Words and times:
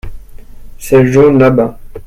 Ces 0.79 1.05
jaunes 1.11 1.37
là-bas. 1.37 1.77